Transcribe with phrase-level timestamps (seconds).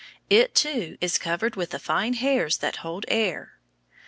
[0.31, 3.59] It, too, is covered with fine hairs that hold air.